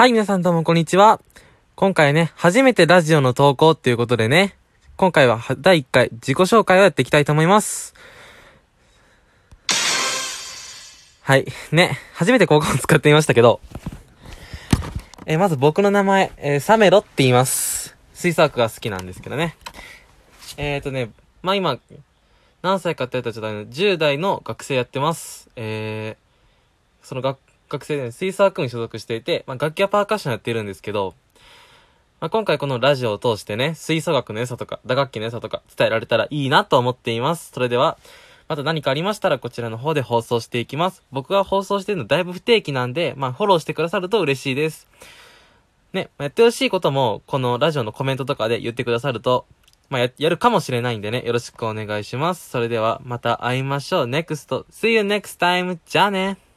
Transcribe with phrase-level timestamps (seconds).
[0.00, 1.20] はい、皆さんどうもこんにちは。
[1.74, 4.56] 今回ね、初めてラジオの投稿っていうことでね、
[4.96, 7.92] 今回は第1回自己紹介をやっていきたいと思います。
[11.20, 13.60] はい、ね、初めて高校を使ってみましたけど、
[15.26, 17.94] えーまず僕の名前、えーサメロって言います。
[18.14, 19.54] 水作が好きなんですけどね。
[20.56, 21.10] えーとね、
[21.42, 21.78] まあ今、
[22.62, 25.50] 何歳かって言ったらちょっと、10代の学生やってます。
[25.56, 27.36] えー、その学、
[27.70, 31.14] 学生で、ね、吹奏楽に所属していて、まあ楽器はパーカッションやってるんですけど、
[32.20, 37.50] まあ今回このラジオを通してね、吹奏楽の良さとか、打楽器の良さとか伝えられたらいいなと思っています。
[37.54, 37.96] それでは、
[38.48, 41.02] また何かありましたらこちらの方で放送していきます。
[41.12, 44.88] 僕が放送してるのだいぶ不定期なんで、まあフォローしてくださると嬉しいです。
[45.92, 49.46] ね、やってほしいことも、このラジオのコメントとかで言ってくださると、
[49.88, 52.48] まあや、やるかもしれないんでね、よろしくお願いします。
[52.48, 54.04] それでは、また会いましょう。
[54.04, 54.66] NEXT。
[54.70, 55.78] See you next time.
[55.84, 56.49] じゃあね。